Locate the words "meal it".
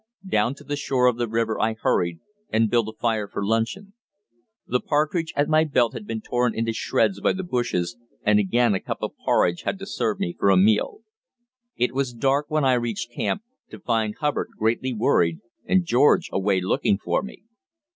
10.57-11.93